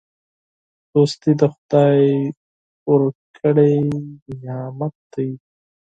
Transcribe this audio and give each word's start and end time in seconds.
دوستي 0.91 1.31
د 1.39 1.41
خدای 1.53 2.01
ورکړی 2.91 3.75
نعمت 4.41 4.95
دی. 5.13 5.29